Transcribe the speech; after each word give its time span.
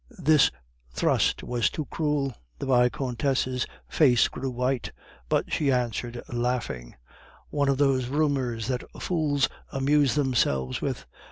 This 0.17 0.49
thrust 0.89 1.43
was 1.43 1.69
too 1.69 1.85
cruel; 1.91 2.33
the 2.57 2.65
Vicomtesse's 2.65 3.67
face 3.87 4.27
grew 4.29 4.49
white, 4.49 4.91
but 5.29 5.53
she 5.53 5.71
answered, 5.71 6.23
laughing, 6.27 6.95
"One 7.51 7.69
of 7.69 7.77
those 7.77 8.07
rumors 8.07 8.65
that 8.65 8.83
fools 8.99 9.47
amuse 9.71 10.15
themselves 10.15 10.81
with. 10.81 11.05